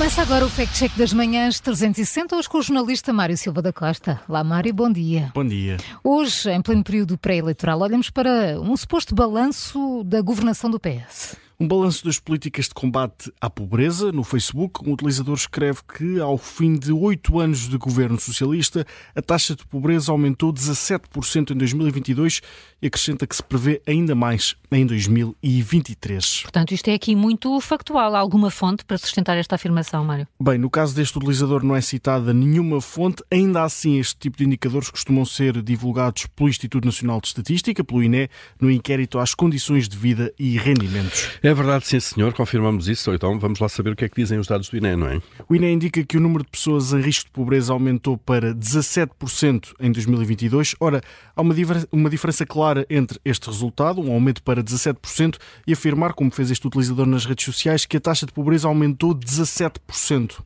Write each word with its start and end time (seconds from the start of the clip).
Começa 0.00 0.22
agora 0.22 0.46
o 0.46 0.48
Fact 0.48 0.78
Check 0.78 0.96
das 0.96 1.12
Manhãs 1.12 1.60
360, 1.60 2.34
hoje 2.34 2.48
com 2.48 2.56
o 2.56 2.62
jornalista 2.62 3.12
Mário 3.12 3.36
Silva 3.36 3.60
da 3.60 3.70
Costa. 3.70 4.18
Lá, 4.26 4.42
Mário, 4.42 4.72
bom 4.72 4.90
dia. 4.90 5.30
Bom 5.34 5.44
dia. 5.44 5.76
Hoje, 6.02 6.50
em 6.50 6.62
pleno 6.62 6.82
período 6.82 7.18
pré-eleitoral, 7.18 7.78
olhamos 7.80 8.08
para 8.08 8.58
um 8.62 8.74
suposto 8.78 9.14
balanço 9.14 10.02
da 10.04 10.22
governação 10.22 10.70
do 10.70 10.80
PS. 10.80 11.36
Um 11.62 11.68
balanço 11.68 12.06
das 12.06 12.18
políticas 12.18 12.68
de 12.68 12.72
combate 12.72 13.30
à 13.38 13.50
pobreza. 13.50 14.10
No 14.10 14.24
Facebook, 14.24 14.80
um 14.88 14.94
utilizador 14.94 15.34
escreve 15.34 15.80
que, 15.94 16.18
ao 16.18 16.38
fim 16.38 16.74
de 16.74 16.90
oito 16.90 17.38
anos 17.38 17.68
de 17.68 17.76
governo 17.76 18.18
socialista, 18.18 18.86
a 19.14 19.20
taxa 19.20 19.54
de 19.54 19.66
pobreza 19.66 20.10
aumentou 20.10 20.54
17% 20.54 21.50
em 21.50 21.58
2022 21.58 22.40
e 22.80 22.86
acrescenta 22.86 23.26
que 23.26 23.36
se 23.36 23.42
prevê 23.42 23.82
ainda 23.86 24.14
mais 24.14 24.56
em 24.72 24.86
2023. 24.86 26.44
Portanto, 26.44 26.72
isto 26.72 26.88
é 26.88 26.94
aqui 26.94 27.14
muito 27.14 27.60
factual. 27.60 28.14
Há 28.14 28.18
alguma 28.18 28.50
fonte 28.50 28.82
para 28.82 28.96
sustentar 28.96 29.36
esta 29.36 29.56
afirmação, 29.56 30.02
Mário? 30.02 30.26
Bem, 30.42 30.56
no 30.56 30.70
caso 30.70 30.94
deste 30.94 31.18
utilizador 31.18 31.62
não 31.62 31.76
é 31.76 31.82
citada 31.82 32.32
nenhuma 32.32 32.80
fonte, 32.80 33.22
ainda 33.30 33.64
assim 33.64 33.98
este 33.98 34.16
tipo 34.16 34.38
de 34.38 34.46
indicadores 34.46 34.88
costumam 34.88 35.26
ser 35.26 35.60
divulgados 35.60 36.24
pelo 36.24 36.48
Instituto 36.48 36.86
Nacional 36.86 37.20
de 37.20 37.26
Estatística, 37.26 37.84
pelo 37.84 38.02
INE, 38.02 38.30
no 38.58 38.70
inquérito 38.70 39.18
às 39.18 39.34
condições 39.34 39.86
de 39.86 39.98
vida 39.98 40.32
e 40.38 40.56
rendimentos. 40.56 41.28
É 41.42 41.49
verdade, 41.54 41.86
sim 41.86 42.00
senhor, 42.00 42.32
confirmamos 42.32 42.88
isso. 42.88 43.12
Então 43.12 43.38
vamos 43.38 43.58
lá 43.58 43.68
saber 43.68 43.90
o 43.90 43.96
que 43.96 44.04
é 44.04 44.08
que 44.08 44.20
dizem 44.20 44.38
os 44.38 44.46
dados 44.46 44.68
do 44.68 44.76
INE, 44.76 44.96
não 44.96 45.08
é? 45.08 45.20
O 45.48 45.54
INE 45.54 45.72
indica 45.72 46.04
que 46.04 46.16
o 46.16 46.20
número 46.20 46.44
de 46.44 46.50
pessoas 46.50 46.92
em 46.92 47.00
risco 47.00 47.26
de 47.26 47.30
pobreza 47.30 47.72
aumentou 47.72 48.16
para 48.16 48.54
17% 48.54 49.72
em 49.80 49.92
2022. 49.92 50.74
Ora, 50.80 51.00
há 51.34 51.40
uma, 51.40 51.54
uma 51.90 52.10
diferença 52.10 52.44
clara 52.44 52.86
entre 52.90 53.18
este 53.24 53.46
resultado, 53.46 54.00
um 54.00 54.12
aumento 54.12 54.42
para 54.42 54.62
17%, 54.62 55.36
e 55.66 55.72
afirmar, 55.72 56.12
como 56.12 56.30
fez 56.30 56.50
este 56.50 56.66
utilizador 56.66 57.06
nas 57.06 57.24
redes 57.24 57.44
sociais, 57.44 57.86
que 57.86 57.96
a 57.96 58.00
taxa 58.00 58.26
de 58.26 58.32
pobreza 58.32 58.68
aumentou 58.68 59.14
17%. 59.14 60.42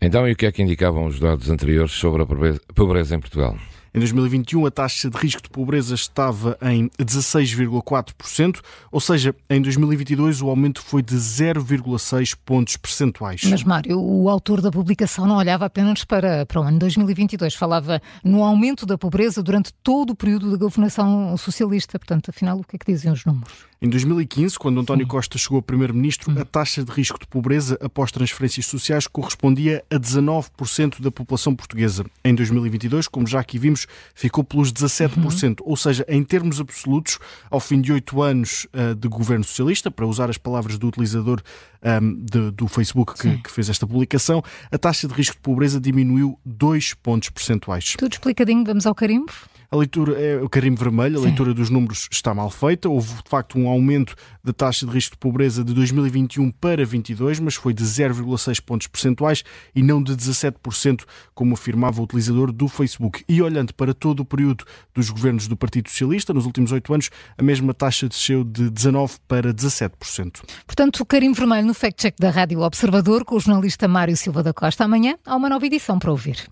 Então, 0.00 0.28
e 0.28 0.32
o 0.32 0.36
que 0.36 0.46
é 0.46 0.52
que 0.52 0.62
indicavam 0.62 1.06
os 1.06 1.18
dados 1.18 1.48
anteriores 1.48 1.92
sobre 1.92 2.22
a 2.22 2.26
pobreza 2.74 3.14
em 3.14 3.20
Portugal? 3.20 3.56
Em 3.96 3.98
2021, 3.98 4.66
a 4.66 4.70
taxa 4.70 5.08
de 5.08 5.16
risco 5.16 5.40
de 5.40 5.48
pobreza 5.48 5.94
estava 5.94 6.58
em 6.60 6.90
16,4%, 7.02 8.60
ou 8.92 9.00
seja, 9.00 9.34
em 9.48 9.62
2022 9.62 10.42
o 10.42 10.50
aumento 10.50 10.82
foi 10.82 11.00
de 11.00 11.16
0,6 11.16 12.36
pontos 12.44 12.76
percentuais. 12.76 13.40
Mas, 13.44 13.64
Mário, 13.64 13.98
o 13.98 14.28
autor 14.28 14.60
da 14.60 14.70
publicação 14.70 15.26
não 15.26 15.38
olhava 15.38 15.64
apenas 15.64 16.04
para, 16.04 16.44
para 16.44 16.60
o 16.60 16.62
ano 16.62 16.78
2022, 16.78 17.54
falava 17.54 18.02
no 18.22 18.44
aumento 18.44 18.84
da 18.84 18.98
pobreza 18.98 19.42
durante 19.42 19.72
todo 19.82 20.10
o 20.10 20.14
período 20.14 20.50
da 20.50 20.58
governação 20.58 21.34
socialista. 21.38 21.98
Portanto, 21.98 22.28
afinal, 22.28 22.58
o 22.58 22.64
que 22.64 22.76
é 22.76 22.78
que 22.78 22.92
dizem 22.92 23.10
os 23.10 23.24
números? 23.24 23.64
Em 23.80 23.90
2015, 23.90 24.58
quando 24.58 24.80
António 24.80 25.04
Sim. 25.04 25.10
Costa 25.10 25.38
chegou 25.38 25.58
a 25.58 25.62
primeiro-ministro, 25.62 26.32
hum. 26.32 26.40
a 26.40 26.44
taxa 26.44 26.82
de 26.82 26.90
risco 26.90 27.18
de 27.18 27.26
pobreza 27.26 27.78
após 27.82 28.10
transferências 28.10 28.66
sociais 28.66 29.06
correspondia 29.06 29.84
a 29.90 29.96
19% 29.96 31.00
da 31.00 31.10
população 31.10 31.54
portuguesa. 31.54 32.04
Em 32.24 32.34
2022, 32.34 33.06
como 33.06 33.26
já 33.26 33.38
aqui 33.38 33.58
vimos, 33.58 33.85
ficou 34.14 34.44
pelos 34.44 34.72
17%. 34.72 35.60
Uhum. 35.60 35.66
Ou 35.70 35.76
seja, 35.76 36.04
em 36.08 36.22
termos 36.22 36.60
absolutos, 36.60 37.18
ao 37.50 37.60
fim 37.60 37.80
de 37.80 37.92
oito 37.92 38.22
anos 38.22 38.66
uh, 38.72 38.94
de 38.94 39.08
governo 39.08 39.44
socialista, 39.44 39.90
para 39.90 40.06
usar 40.06 40.30
as 40.30 40.38
palavras 40.38 40.78
do 40.78 40.88
utilizador 40.88 41.40
um, 41.82 41.88
ehm, 41.88 42.14
de, 42.20 42.50
do 42.50 42.68
Facebook 42.68 43.14
que, 43.14 43.38
que, 43.38 43.50
fez 43.50 43.68
esta 43.68 43.86
publicação, 43.86 44.42
a 44.70 44.78
taxa 44.78 45.06
de 45.06 45.14
risco 45.14 45.36
de 45.36 45.40
pobreza 45.40 45.80
diminuiu 45.80 46.38
2 46.44 46.94
pontos 46.94 47.30
percentuais. 47.30 47.94
Tudo 47.98 48.12
explicadinho, 48.12 48.64
vamos 48.64 48.86
ao 48.86 48.94
carimbo? 48.94 49.32
A 49.70 49.76
leitura 49.76 50.12
é 50.20 50.40
o 50.42 50.48
carimbo 50.48 50.78
vermelho, 50.78 51.16
a 51.16 51.20
Sim. 51.20 51.26
leitura 51.26 51.52
dos 51.52 51.70
números 51.70 52.08
está 52.10 52.32
mal 52.34 52.50
feita. 52.50 52.88
Houve 52.88 53.14
de 53.14 53.28
facto 53.28 53.58
um 53.58 53.68
aumento 53.68 54.14
da 54.42 54.52
taxa 54.52 54.86
de 54.86 54.92
risco 54.92 55.12
de 55.12 55.18
pobreza 55.18 55.64
de 55.64 55.74
2021 55.74 56.50
para 56.52 56.84
22, 56.84 57.40
mas 57.40 57.54
foi 57.54 57.74
de 57.74 57.84
0,6 57.84 58.60
pontos 58.60 58.86
percentuais 58.86 59.42
e 59.74 59.82
não 59.82 60.02
de 60.02 60.14
17%, 60.14 61.04
como 61.34 61.54
afirmava 61.54 62.00
o 62.00 62.04
utilizador 62.04 62.52
do 62.52 62.68
Facebook. 62.68 63.24
E 63.28 63.42
olhando 63.42 63.74
para 63.74 63.92
todo 63.92 64.20
o 64.20 64.24
período 64.24 64.64
dos 64.94 65.10
governos 65.10 65.48
do 65.48 65.56
Partido 65.56 65.90
Socialista, 65.90 66.32
nos 66.32 66.46
últimos 66.46 66.70
oito 66.72 66.92
anos, 66.94 67.10
a 67.36 67.42
mesma 67.42 67.74
taxa 67.74 68.08
desceu 68.08 68.44
de 68.44 68.70
19 68.70 69.16
para 69.26 69.52
17%. 69.52 70.42
Portanto, 70.66 71.00
o 71.00 71.06
carimbo 71.06 71.36
vermelho 71.36 71.66
no 71.66 71.74
fact-check 71.74 72.16
da 72.18 72.30
Rádio 72.30 72.60
Observador 72.60 73.24
com 73.24 73.36
o 73.36 73.40
jornalista 73.40 73.88
Mário 73.88 74.16
Silva 74.16 74.42
da 74.42 74.52
Costa. 74.52 74.84
Amanhã 74.84 75.16
há 75.26 75.34
uma 75.34 75.48
nova 75.48 75.66
edição 75.66 75.98
para 75.98 76.10
ouvir. 76.10 76.46